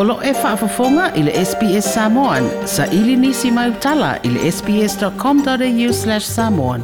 [0.00, 2.44] Olo e whaafafonga i le SPS Samoan.
[2.68, 6.82] Sa ili nisi mai utala i le sps.com.au slash samoan.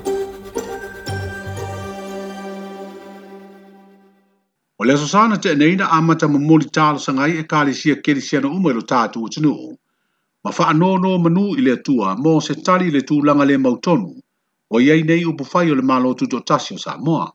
[4.81, 8.49] O le asosana te neina amata ma moli tala sangai e kāle sia keri siena
[8.49, 9.53] umo i lo tātu o tinu.
[10.45, 14.09] Ma wha no manu i le atua mō se tali le tūlanga le mautonu.
[14.73, 17.29] O iei nei upu fai o le malo tuto tasi o Samoa.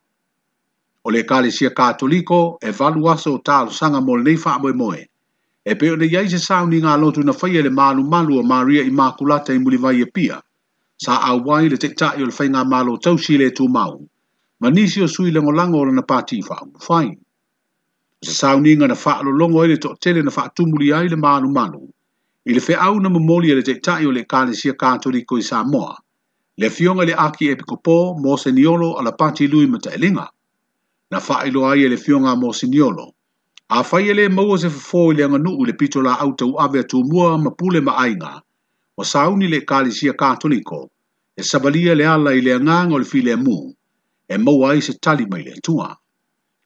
[1.06, 5.06] O le kāle sia kātoliko e valuasa o tālo sanga mō le neifa moe moe
[5.70, 8.90] e pe ona iai se sauniga lotu na faia e le malu o maria i
[9.00, 10.38] makulata i mulivai e pia
[11.04, 13.96] sa awai le taʻitaʻi o le faiga malo tausi i le tumau
[14.62, 19.58] ma nisi o sui le lagolago o na pati faaugufai o se sauniga na faalologo
[19.60, 21.82] e ai le toʻatele na faatumuli ai le malu malu,
[22.50, 25.98] i le au na momoli e le taʻitaʻi o le ekalesia katoliko i samoa
[26.60, 30.26] le afioga i le aki epikopō mo seniolo a la pati lui ma taʻiliga
[31.12, 33.08] na faailoa ai e le fioga se niolo,
[33.70, 36.80] a fai ele maua se fafo ele anga nuu le pito la au tau awe
[36.80, 38.42] atu mua ma pule ma ainga,
[38.98, 40.90] o sauni le kalisia katoliko,
[41.36, 43.74] e sabalia le ala ile anganga o le file mu,
[44.30, 45.98] e maua i se tali mai le tua.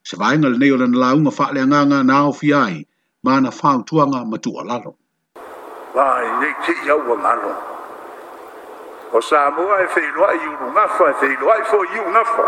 [0.04, 2.86] Se vainga le neo lana launga fa le anganga na au fi ai,
[3.24, 4.94] ma na fau tuanga matua lalo.
[5.96, 7.52] Vai, nei te iau wa malo.
[9.12, 12.46] O Samoa e whenua i unu ngafa, e whenua i fo i unu ngafa.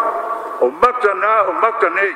[0.63, 2.11] O mata na, o mata nei,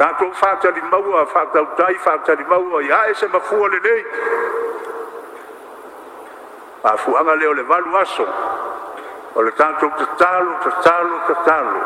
[0.00, 4.04] tatou faatalimaua faatautai faatalimaua iā ese mafua lelei
[6.92, 8.24] afuaga lea o le valu aso
[9.34, 11.80] o le tatou tatalo tatalo tatalo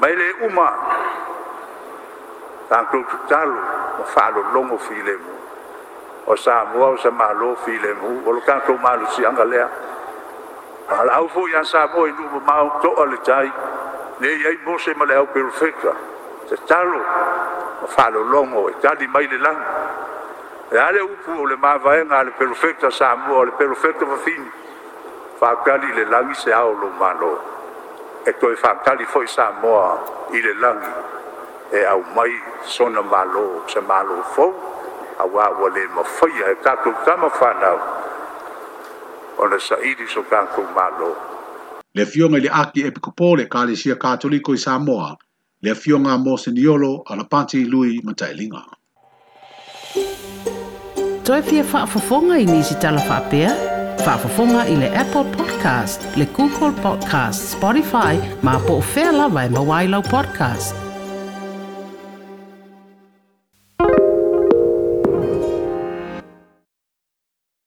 [0.00, 0.66] mai le uma
[2.72, 3.56] tatou tatalo
[3.98, 5.32] ma faalologo filemu
[6.26, 9.68] o samoa o se malo filemu o lo tatou malusiaga lea
[10.98, 13.50] alaau foʻi a samoa i lu ma maotoʻa le tai
[14.20, 15.96] leiai mose ma le au perofeta
[16.48, 16.98] te talo
[17.84, 19.60] o falo longo e tali mai le lang
[20.72, 24.50] e ale upu o le mavaenga le perfecta sa amua le perfecta va fini
[25.38, 27.30] fakali le langi se ao lo malo
[28.24, 30.92] e toi fakali foi sa amua i le langi
[31.70, 32.32] e au mai
[32.62, 34.52] sona malo se malo fou
[35.18, 37.78] a wā wā le mawhaia e tātou tama whanau
[39.36, 41.12] o le saidi so kākou mālo.
[41.92, 45.14] Le fionga le aki epikopole kā le sia kātoliko i Samoa,
[45.60, 48.62] le afioga mo se niolo a la pati lui matailiga
[51.24, 53.50] toe fia faafofoga i nisi talafaapea
[54.04, 59.48] faafofoga i le apple podcast le google podcast spotify ma po o fea lava e
[59.48, 60.87] mauā i lau podcast